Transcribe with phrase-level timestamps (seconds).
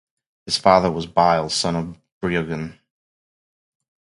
[0.47, 2.79] His father was Bile, son of Breogan.